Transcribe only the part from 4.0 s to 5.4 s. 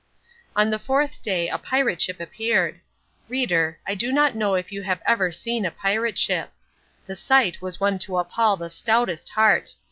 not know if you have ever